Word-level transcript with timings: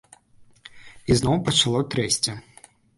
І 1.09 1.19
зноў 1.21 1.37
пачало 1.51 1.85
трэсці. 1.95 2.31